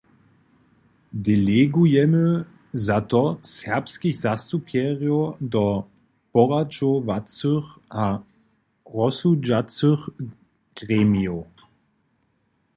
Delegujemy 1.25 2.45
za 2.73 2.97
to 3.11 3.19
serbskich 3.55 4.17
zastupjerjow 4.23 5.37
do 5.53 5.65
poradźowacych 6.31 7.65
a 7.89 8.05
rozsudźacych 8.97 9.99
gremijow. 10.77 11.45